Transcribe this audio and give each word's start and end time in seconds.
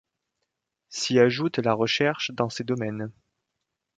S'y 0.89 1.19
ajoute 1.19 1.59
la 1.59 1.75
recherche 1.75 2.31
dans 2.31 2.49
ces 2.49 2.63
domaines. 2.63 3.11